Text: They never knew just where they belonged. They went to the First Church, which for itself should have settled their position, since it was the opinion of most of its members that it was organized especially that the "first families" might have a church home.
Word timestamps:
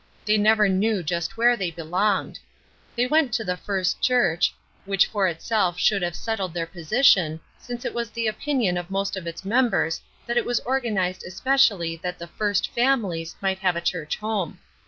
They 0.25 0.35
never 0.39 0.67
knew 0.67 1.03
just 1.03 1.37
where 1.37 1.55
they 1.55 1.69
belonged. 1.69 2.39
They 2.95 3.05
went 3.05 3.31
to 3.33 3.43
the 3.43 3.55
First 3.55 4.01
Church, 4.01 4.51
which 4.85 5.05
for 5.05 5.27
itself 5.27 5.77
should 5.77 6.01
have 6.01 6.15
settled 6.15 6.55
their 6.55 6.65
position, 6.65 7.39
since 7.59 7.85
it 7.85 7.93
was 7.93 8.09
the 8.09 8.25
opinion 8.25 8.77
of 8.77 8.89
most 8.89 9.15
of 9.15 9.27
its 9.27 9.45
members 9.45 10.01
that 10.25 10.37
it 10.37 10.45
was 10.47 10.59
organized 10.61 11.23
especially 11.23 11.97
that 11.97 12.17
the 12.17 12.25
"first 12.25 12.71
families" 12.71 13.35
might 13.41 13.59
have 13.59 13.75
a 13.75 13.79
church 13.79 14.17
home. 14.17 14.57